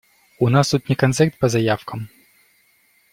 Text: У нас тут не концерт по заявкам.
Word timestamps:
У 0.45 0.49
нас 0.49 0.71
тут 0.71 0.89
не 0.89 0.95
концерт 0.95 1.37
по 1.37 1.47
заявкам. 1.47 2.09